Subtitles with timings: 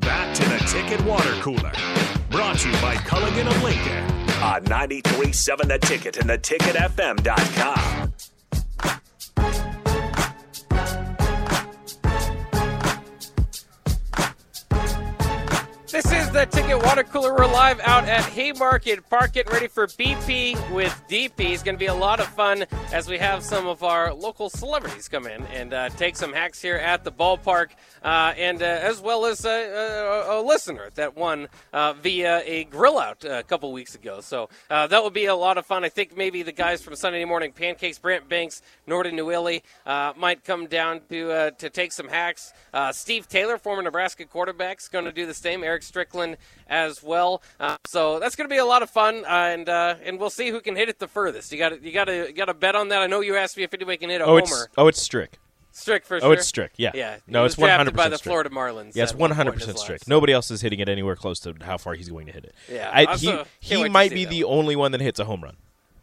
[0.00, 1.72] Back to the Ticket Water Cooler.
[2.30, 4.04] Brought to you by Culligan of Lincoln
[4.42, 8.13] on 93.7 The Ticket and theticketfm.com.
[16.34, 17.32] The Ticket Water Cooler.
[17.32, 21.52] We're live out at Haymarket Park, getting ready for BP with DP.
[21.52, 24.50] It's going to be a lot of fun as we have some of our local
[24.50, 27.68] celebrities come in and uh, take some hacks here at the ballpark,
[28.02, 32.64] uh, and uh, as well as a, a, a listener that won uh, via a
[32.64, 34.20] grill out a couple weeks ago.
[34.20, 35.84] So uh, that will be a lot of fun.
[35.84, 40.42] I think maybe the guys from Sunday Morning Pancakes, Brant Banks, Norton Newilly, uh, might
[40.42, 42.52] come down to to take some hacks.
[42.90, 45.62] Steve Taylor, former Nebraska quarterback, is going to do the same.
[45.62, 46.23] Eric Strickland
[46.68, 47.42] as well.
[47.60, 50.30] Uh, so that's going to be a lot of fun, uh, and uh, and we'll
[50.30, 51.52] see who can hit it the furthest.
[51.52, 53.02] You got you got to got to bet on that.
[53.02, 54.42] I know you asked me if anybody can hit a oh, homer.
[54.42, 55.38] It's, oh, it's Strick.
[55.76, 56.28] Strick for oh, sure.
[56.28, 56.72] Oh, it's Strick.
[56.76, 56.92] Yeah.
[56.94, 57.16] Yeah.
[57.26, 58.30] No, it's one hundred drafted by percent the Strick.
[58.30, 58.92] Florida Marlins.
[58.94, 60.06] Yes, at one hundred percent Strick.
[60.06, 62.54] Nobody else is hitting it anywhere close to how far he's going to hit it.
[62.70, 62.90] Yeah.
[62.92, 65.56] I, he he might be the only one that hits a home run.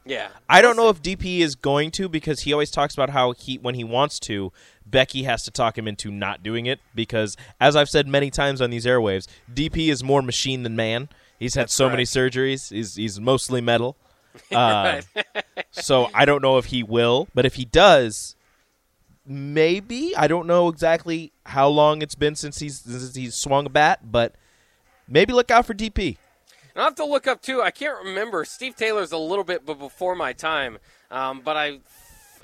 [0.06, 0.30] Yeah.
[0.50, 3.58] I don't know if DP is going to because he always talks about how he
[3.58, 4.52] when he wants to,
[4.86, 8.62] Becky has to talk him into not doing it because as I've said many times
[8.62, 11.10] on these airwaves, DP is more machine than man.
[11.40, 12.72] He's had That's so many surgeries.
[12.72, 13.98] He's he's mostly metal.
[14.50, 15.02] Uh,
[15.72, 18.38] so I don't know if he will, but if he does,
[19.26, 23.70] maybe I don't know exactly how long it's been since he's since he's swung a
[23.70, 24.36] bat, but
[25.06, 26.16] maybe look out for DP.
[26.74, 27.62] And I'll have to look up too.
[27.62, 28.46] I can't remember.
[28.46, 30.78] Steve Taylor's a little bit before my time,
[31.10, 31.80] um, but I.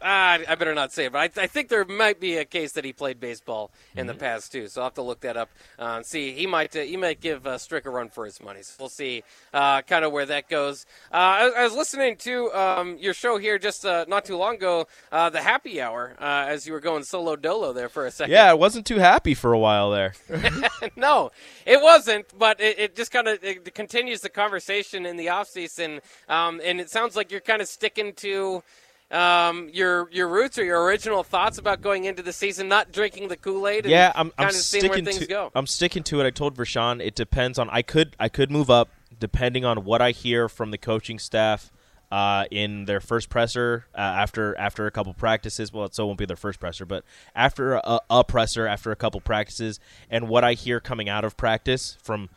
[0.03, 2.73] Ah, I better not say it, but I, I think there might be a case
[2.73, 4.67] that he played baseball in the past too.
[4.67, 6.34] So I'll have to look that up uh, and see.
[6.34, 8.62] He might uh, he might give uh, Strick a run for his money.
[8.62, 10.86] So we'll see uh, kind of where that goes.
[11.12, 14.56] Uh, I, I was listening to um, your show here just uh, not too long
[14.56, 18.12] ago, uh, the Happy Hour, uh, as you were going solo dolo there for a
[18.12, 18.31] second.
[18.31, 20.14] Yeah, I wasn't too happy for a while there.
[20.95, 21.31] no,
[21.66, 22.25] it wasn't.
[22.38, 23.40] But it, it just kind of
[23.73, 26.02] continues the conversation in the offseason.
[26.30, 28.64] Um, and it sounds like you're kind of sticking to
[29.11, 33.29] um, your your roots or your original thoughts about going into the season, not drinking
[33.29, 33.85] the Kool Aid.
[33.85, 35.51] Yeah, I'm, I'm of seeing where sticking things to go.
[35.56, 36.25] I'm sticking to it.
[36.25, 40.01] I told Vershawn it depends on I could I could move up depending on what
[40.01, 41.72] I hear from the coaching staff
[42.12, 45.72] uh, in their first presser uh, after after a couple practices.
[45.72, 47.03] Well, it still won't be their first presser, but
[47.35, 49.79] after a, a presser after a couple practices,
[50.09, 52.29] and what I hear coming out of practice from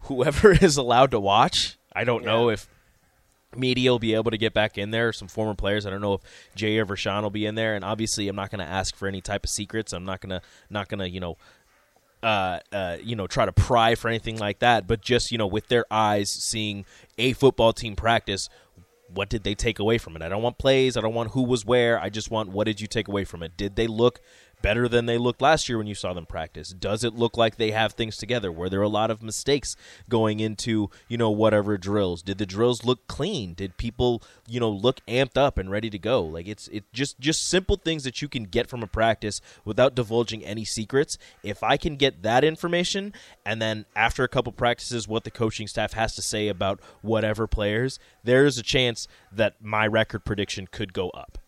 [0.00, 1.78] whoever is allowed to watch.
[1.94, 2.68] I don't know if
[3.56, 5.12] media will be able to get back in there.
[5.12, 5.86] Some former players.
[5.86, 6.20] I don't know if
[6.54, 7.74] Jay or Vershawn will be in there.
[7.74, 9.92] And obviously, I'm not going to ask for any type of secrets.
[9.92, 11.36] I'm not going to not to you know.
[12.24, 15.46] Uh, uh, you know, try to pry for anything like that, but just you know,
[15.48, 16.84] with their eyes seeing
[17.18, 18.48] a football team practice,
[19.08, 20.22] what did they take away from it?
[20.22, 20.96] I don't want plays.
[20.96, 22.00] I don't want who was where.
[22.00, 23.56] I just want what did you take away from it?
[23.56, 24.20] Did they look
[24.62, 26.70] better than they looked last year when you saw them practice?
[26.70, 28.50] Does it look like they have things together?
[28.50, 29.76] Were there a lot of mistakes
[30.08, 32.22] going into, you know, whatever drills?
[32.22, 33.54] Did the drills look clean?
[33.54, 36.22] Did people, you know, look amped up and ready to go?
[36.22, 39.94] Like it's it just just simple things that you can get from a practice without
[39.94, 41.18] divulging any secrets.
[41.42, 43.12] If I can get that information
[43.44, 47.46] and then after a couple practices what the coaching staff has to say about whatever
[47.46, 51.38] players, there is a chance that my record prediction could go up.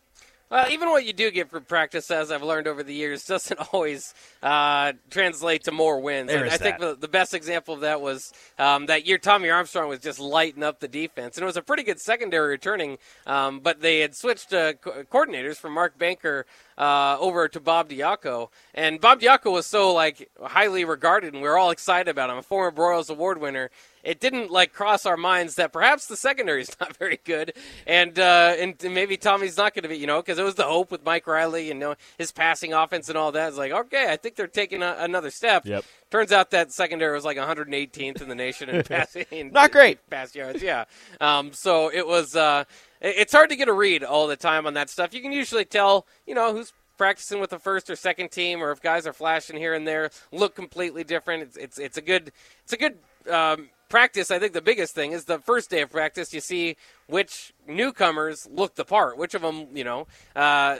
[0.54, 3.58] Well, even what you do get for practice, as I've learned over the years, doesn't
[3.72, 6.28] always uh, translate to more wins.
[6.28, 9.50] There And I think the, the best example of that was um, that year Tommy
[9.50, 12.98] Armstrong was just lighting up the defense, and it was a pretty good secondary returning.
[13.26, 16.46] Um, but they had switched uh, co- coordinators from Mark Banker
[16.78, 21.48] uh, over to Bob Diaco, and Bob Diaco was so like highly regarded, and we
[21.48, 23.70] were all excited about him, a former Broyles Award winner
[24.04, 27.54] it didn't like cross our minds that perhaps the secondary is not very good,
[27.86, 30.64] and uh, and maybe Tommy's not going to be, you know, because it was the
[30.64, 33.48] hope with Mike Riley and you know his passing offense and all that.
[33.48, 35.66] It's like okay, I think they're taking a, another step.
[35.66, 35.84] Yep.
[36.10, 39.50] Turns out that secondary was like 118th in the nation in passing.
[39.52, 39.98] Not great.
[40.10, 40.62] pass yards.
[40.62, 40.84] Yeah.
[41.20, 42.36] Um, so it was.
[42.36, 42.64] Uh,
[43.04, 45.12] it's hard to get a read all the time on that stuff.
[45.12, 48.70] You can usually tell, you know, who's practicing with the first or second team, or
[48.70, 51.42] if guys are flashing here and there, look completely different.
[51.42, 52.32] It's it's, it's a good
[52.62, 52.98] it's a good
[53.30, 54.30] um, practice.
[54.30, 56.32] I think the biggest thing is the first day of practice.
[56.32, 60.06] You see which newcomers look the part, which of them, you know.
[60.34, 60.78] Uh,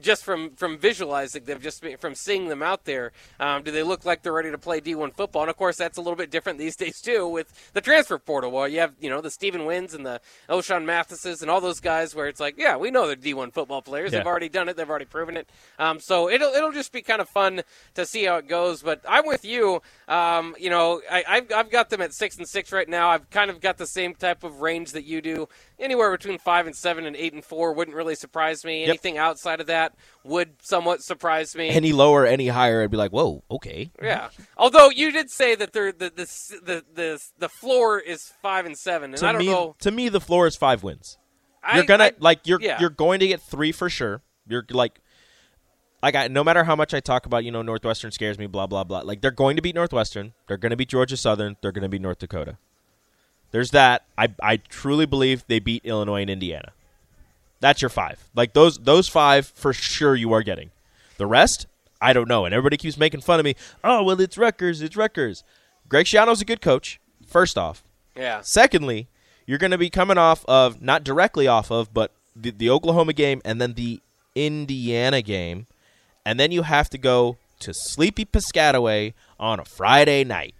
[0.00, 4.04] just from from visualizing them, just from seeing them out there, um, do they look
[4.04, 5.42] like they're ready to play D1 football?
[5.42, 8.50] And of course, that's a little bit different these days too with the transfer portal.
[8.50, 11.80] Well, you have you know the Stephen Wins and the Ochaun Mathises and all those
[11.80, 14.12] guys, where it's like, yeah, we know they're D1 football players.
[14.12, 14.18] Yeah.
[14.18, 14.76] They've already done it.
[14.76, 15.48] They've already proven it.
[15.78, 17.62] Um, so it'll it'll just be kind of fun
[17.94, 18.82] to see how it goes.
[18.82, 19.82] But I'm with you.
[20.08, 23.10] Um, you know, I, I've I've got them at six and six right now.
[23.10, 25.48] I've kind of got the same type of range that you do.
[25.84, 28.80] Anywhere between five and seven and eight and four wouldn't really surprise me.
[28.80, 28.88] Yep.
[28.88, 29.94] Anything outside of that
[30.24, 31.68] would somewhat surprise me.
[31.68, 33.90] Any lower, any higher, I'd be like, whoa, okay.
[34.02, 34.30] yeah.
[34.56, 36.10] Although you did say that the, the
[36.64, 39.76] the the the floor is five and seven, and To I don't me, know.
[39.80, 41.18] to me, the floor is five wins.
[41.62, 42.80] I- You're gonna I- like you're yeah.
[42.80, 44.22] you're going to get three for sure.
[44.46, 45.00] You're like
[46.02, 48.66] like I no matter how much I talk about, you know, Northwestern scares me, blah
[48.66, 49.00] blah blah.
[49.00, 51.88] Like they're going to beat Northwestern, they're going to beat Georgia Southern, they're going to
[51.88, 52.58] beat North Dakota.
[53.54, 54.02] There's that.
[54.18, 56.72] I I truly believe they beat Illinois and Indiana.
[57.60, 58.18] That's your five.
[58.34, 60.72] Like those those five for sure you are getting.
[61.18, 61.68] The rest,
[62.02, 62.46] I don't know.
[62.46, 63.54] And everybody keeps making fun of me.
[63.84, 64.82] Oh well, it's Rutgers.
[64.82, 65.44] It's Rutgers.
[65.88, 66.98] Greg Schiano's a good coach.
[67.28, 67.84] First off,
[68.16, 68.40] yeah.
[68.42, 69.06] Secondly,
[69.46, 73.12] you're going to be coming off of not directly off of, but the, the Oklahoma
[73.12, 74.00] game and then the
[74.34, 75.68] Indiana game,
[76.26, 80.56] and then you have to go to Sleepy Piscataway on a Friday night.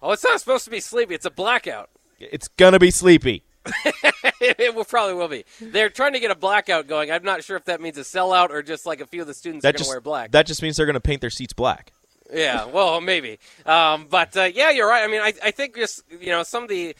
[0.00, 1.14] Oh, it's not supposed to be sleepy.
[1.14, 1.90] It's a blackout.
[2.18, 3.42] It's gonna be sleepy.
[4.40, 5.44] it will probably will be.
[5.60, 7.10] They're trying to get a blackout going.
[7.10, 9.34] I'm not sure if that means a sellout or just like a few of the
[9.34, 10.32] students are going to just wear black.
[10.32, 11.92] that just means they're gonna paint their seats black.
[12.32, 13.38] Yeah, well, maybe.
[13.66, 15.04] Um, but uh, yeah, you're right.
[15.04, 16.96] I mean, I, I think just you know some of the.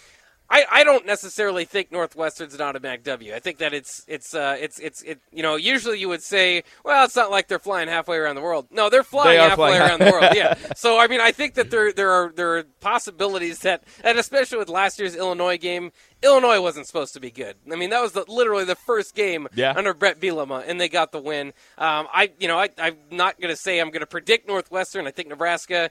[0.50, 3.34] I, I don't necessarily think Northwestern's an automatic W.
[3.34, 5.18] I think that it's it's uh, it's it's it.
[5.32, 8.42] You know, usually you would say, well, it's not like they're flying halfway around the
[8.42, 8.66] world.
[8.70, 10.24] No, they're flying They halfway flying around the world.
[10.34, 10.54] Yeah.
[10.76, 14.58] So I mean, I think that there there are there are possibilities that, and especially
[14.58, 15.92] with last year's Illinois game,
[16.22, 17.56] Illinois wasn't supposed to be good.
[17.72, 19.72] I mean, that was the, literally the first game Yeah.
[19.76, 21.48] under Bret Bielema, and they got the win.
[21.78, 25.06] Um, I you know I, I'm not going to say I'm going to predict Northwestern.
[25.06, 25.90] I think Nebraska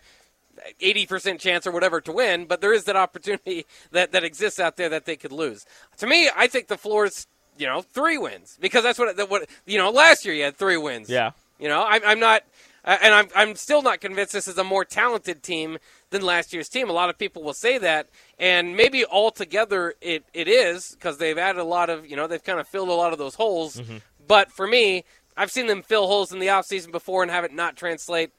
[0.81, 4.77] 80% chance or whatever to win, but there is that opportunity that, that exists out
[4.77, 5.65] there that they could lose.
[5.97, 7.27] To me, I think the floor is,
[7.57, 10.77] you know, three wins because that's what, what you know, last year you had three
[10.77, 11.09] wins.
[11.09, 11.31] Yeah.
[11.59, 12.43] You know, I, I'm not,
[12.85, 15.77] uh, and I'm, I'm still not convinced this is a more talented team
[16.09, 16.89] than last year's team.
[16.89, 21.37] A lot of people will say that, and maybe altogether it, it is because they've
[21.37, 23.81] added a lot of, you know, they've kind of filled a lot of those holes.
[24.27, 25.05] But for me,
[25.37, 28.31] I've seen them fill holes in the offseason before and have it not translate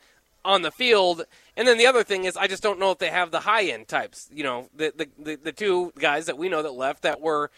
[0.44, 1.24] on the field.
[1.56, 3.64] And then the other thing is, I just don't know if they have the high
[3.64, 4.28] end types.
[4.32, 7.50] You know, the, the the the two guys that we know that left that were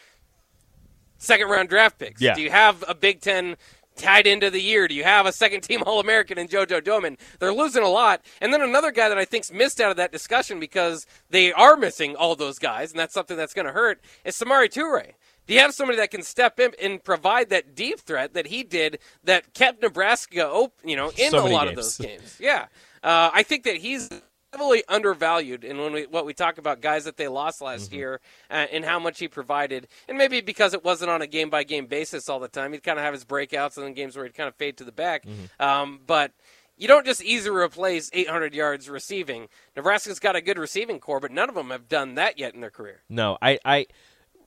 [1.19, 2.21] second round draft picks.
[2.21, 2.35] Yeah.
[2.35, 3.57] Do you have a Big Ten
[3.97, 4.87] tied into the year?
[4.87, 7.19] Do you have a second team All American in JoJo Domann?
[7.39, 8.23] They're losing a lot.
[8.41, 11.77] And then another guy that I think's missed out of that discussion because they are
[11.77, 15.13] missing all those guys, and that's something that's going to hurt, is Samori Toure.
[15.47, 18.63] Do you have somebody that can step in and provide that deep threat that he
[18.63, 22.37] did that kept Nebraska open, you know, in So a lot of those games?
[22.41, 22.67] Yeah.
[23.03, 24.09] Uh, I think that he's
[24.53, 28.21] heavily undervalued in when we what we talk about guys that they lost last year
[28.51, 31.63] uh, and how much he provided, and maybe because it wasn't on a game by
[31.63, 34.25] game basis all the time, he'd kind of have his breakouts and then games where
[34.25, 35.25] he'd kind of fade to the back.
[35.61, 36.33] Um, but
[36.77, 39.49] you don't just easily replace 800 yards receiving.
[39.77, 42.61] Nebraska's got a good receiving core, but none of them have done that yet in
[42.61, 43.03] their career.
[43.09, 43.87] No, I, I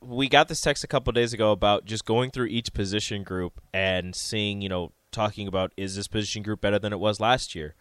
[0.01, 3.61] we got this text a couple days ago about just going through each position group
[3.73, 7.55] and seeing, you know, talking about is this position group better than it was last
[7.55, 7.75] year?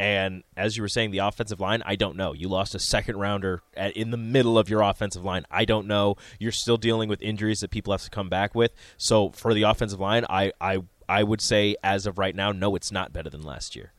[0.00, 2.32] And as you were saying, the offensive line, I don't know.
[2.32, 5.44] You lost a second rounder at, in the middle of your offensive line.
[5.50, 6.16] I don't know.
[6.38, 8.72] You're still dealing with injuries that people have to come back with.
[8.96, 10.78] So for the offensive line, I, I,
[11.08, 13.92] I would say as of right now, no, it's not better than last year.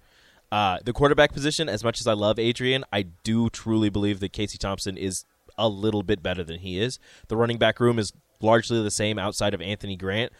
[0.51, 4.31] Uh, the quarterback position, as much as I love Adrian, I do truly believe that
[4.31, 5.25] Casey Thompson is
[5.59, 6.97] a little bit better than he is.
[7.27, 10.31] The running back room is largely the same outside of Anthony Grant.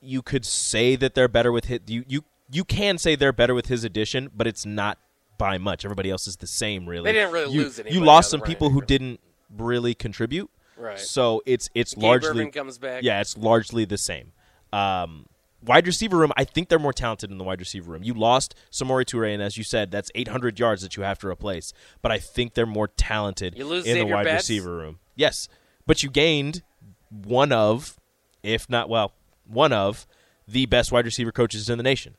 [0.00, 3.54] You could say that they're better with his, you you you can say they're better
[3.54, 4.98] with his addition, but it's not
[5.36, 5.84] by much.
[5.84, 7.12] Everybody else is the same, really.
[7.12, 9.20] They didn't really you, lose You lost some people who didn't
[9.56, 10.50] really contribute.
[10.76, 10.98] Right.
[10.98, 13.02] So it's it's Gabe largely Ervin comes back.
[13.02, 14.32] yeah, it's largely the same.
[14.72, 15.26] Um,
[15.62, 18.02] wide receiver room, I think they're more talented in the wide receiver room.
[18.02, 21.28] You lost Samori Toure, and as you said, that's 800 yards that you have to
[21.28, 21.72] replace.
[22.02, 24.44] But I think they're more talented in the wide Betts?
[24.48, 24.98] receiver room.
[25.16, 25.48] Yes,
[25.86, 26.62] but you gained
[27.10, 27.98] one of,
[28.42, 29.12] if not well,
[29.46, 30.06] one of
[30.46, 32.16] the best wide receiver coaches in the nation.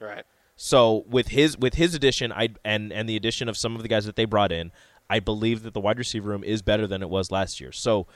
[0.00, 0.24] Right.
[0.56, 3.88] So with his with his addition, I and and the addition of some of the
[3.88, 4.70] guys that they brought in,
[5.10, 7.72] I believe that the wide receiver room is better than it was last year.
[7.72, 8.06] So,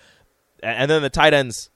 [0.62, 1.70] and then the tight ends,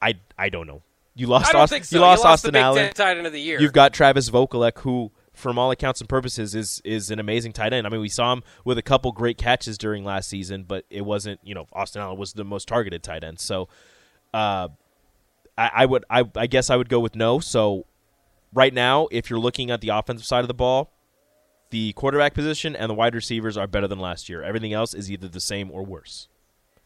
[0.00, 0.82] I I don't know.
[1.18, 1.96] You lost Austin, so.
[1.96, 2.92] you lost the Austin Big Allen.
[2.94, 3.60] Tight end of the year.
[3.60, 7.72] You've got Travis Vokolek, who, from all accounts and purposes, is is an amazing tight
[7.72, 7.88] end.
[7.88, 11.04] I mean, we saw him with a couple great catches during last season, but it
[11.04, 11.40] wasn't.
[11.42, 13.40] You know, Austin Allen was the most targeted tight end.
[13.40, 13.68] So,
[14.32, 14.68] uh,
[15.56, 17.40] I, I would, I, I guess, I would go with no.
[17.40, 17.86] So,
[18.54, 20.92] right now, if you're looking at the offensive side of the ball,
[21.70, 24.44] the quarterback position and the wide receivers are better than last year.
[24.44, 26.28] Everything else is either the same or worse.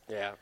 [0.08, 0.32] Yeah.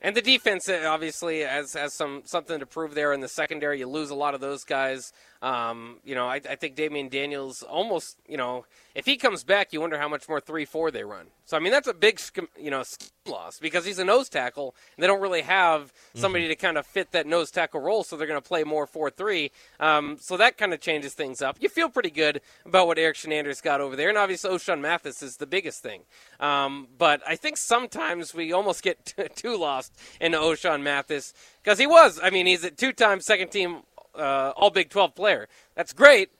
[0.00, 3.80] And the defense uh, obviously has has some something to prove there in the secondary.
[3.80, 5.12] You lose a lot of those guys.
[5.42, 8.64] Um, you know, I, I think Damion Daniels almost, you know,
[8.98, 11.26] If he comes back, you wonder how much more three four they run.
[11.44, 12.20] So I mean that's a big
[12.58, 12.82] you know
[13.28, 16.50] loss because he's a nose tackle and they don't really have somebody mm-hmm.
[16.50, 19.08] to kind of fit that nose tackle role, so they're going to play more four
[19.08, 19.52] three.
[19.78, 21.58] Um, so that kind of changes things up.
[21.60, 25.22] You feel pretty good about what Erik Chinander's got over there, and obviously Ochaun Mathis
[25.22, 26.02] is the biggest thing.
[26.40, 31.86] Um, but I think sometimes we almost get too lost in Ochaun Mathis because he
[31.86, 32.18] was.
[32.20, 33.82] I mean, he's a two-time second team
[34.16, 35.48] uh, All Big 12 player.
[35.76, 36.30] That's great.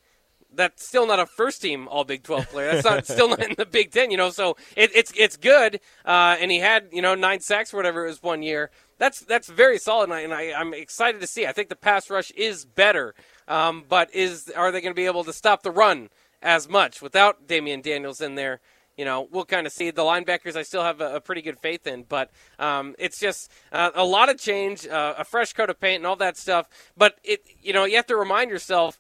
[0.59, 2.73] That's still not a first team All Big 12 player.
[2.73, 4.31] That's not still not in the Big Ten, you know.
[4.31, 5.79] So it, it's it's good.
[6.05, 8.71] Uh, and he had you know nine sacks or whatever it was one year.
[8.99, 11.47] That's that's very solid, and, I, and I, am excited to see.
[11.47, 13.15] I think the pass rush is better,
[13.47, 16.11] um, but is are they going to be able to stop the run
[16.43, 18.61] as much without Damion Daniels in there?
[18.99, 19.93] you know, we'll kind of see.
[19.93, 23.51] The linebackers I still have a, a pretty good faith in, but um, it's just
[23.71, 26.69] uh, a lot of change, uh, a fresh coat of paint, and all that stuff.
[26.97, 28.99] But it, you know, you have to remind yourself,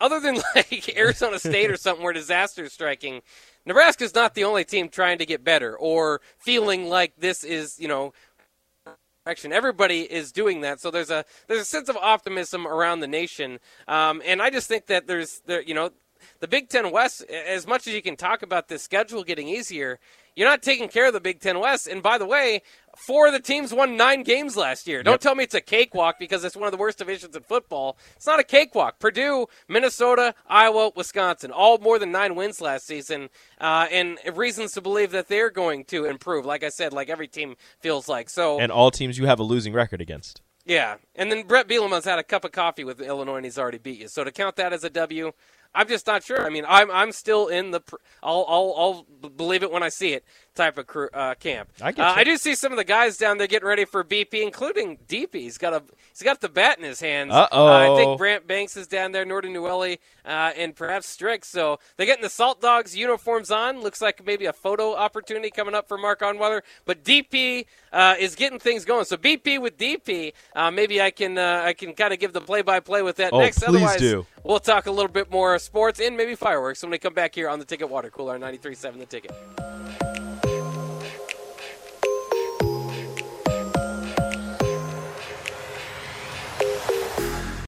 [0.00, 3.22] other than like Arizona State or something where disaster is striking,
[3.66, 7.88] Nebraska's not the only team trying to get better or feeling like this is, you
[7.88, 8.12] know,
[9.26, 9.52] Action.
[9.52, 13.58] Everybody is doing that, so there's a there's a sense of optimism around the nation,
[13.86, 15.90] um, and I just think that there's there you know
[16.40, 19.98] the Big Ten West, as much as you can talk about this schedule getting easier,
[20.38, 21.88] you're not taking care of the Big Ten West.
[21.88, 22.62] And by the way,
[22.96, 25.02] four of the teams won nine games last year.
[25.02, 27.98] Don't tell me it's a cakewalk because it's one of the worst divisions in football.
[28.14, 29.00] It's not a cakewalk.
[29.00, 34.80] Purdue, Minnesota, Iowa, Wisconsin, all more than nine wins last season, uh, and reasons to
[34.80, 36.46] believe that they're going to improve.
[36.46, 38.30] Like I said, like every team feels like.
[38.30, 40.40] So, and all teams you have a losing record against.
[40.68, 43.78] Yeah, and then Bret Bielema's had a cup of coffee with Illinois and he's already
[43.78, 44.06] beat you.
[44.06, 45.32] So to count that as a W,
[45.74, 46.44] I'm just not sure.
[46.44, 47.80] I mean, I'm I'm still in the.
[48.22, 50.24] I'll I'll, I'll believe it when I see it
[50.58, 51.70] type of crew, uh, camp.
[51.80, 54.42] I, uh, I do see some of the guys down there getting ready for BP,
[54.42, 55.34] including DP.
[55.34, 57.32] He's got a he's got the bat in his hands.
[57.32, 57.66] Uh-oh.
[57.66, 61.44] Uh, I think Brant Banks is down there, Norton Nouili, uh, and perhaps Strick.
[61.44, 63.80] So they're getting the Salt Dogs uniforms on.
[63.80, 66.62] Looks like maybe a photo opportunity coming up for Mark Onweiler.
[66.84, 69.04] But DP uh, is getting things going.
[69.04, 72.40] So BP with DP, uh, maybe I can uh, I can kind of give the
[72.40, 73.60] play by play with that oh, next.
[73.60, 74.26] Please Otherwise, do.
[74.42, 77.48] we'll talk a little bit more sports and maybe fireworks when we come back here
[77.48, 79.67] on the Ticket Water Cooler 93.7 The Ticket.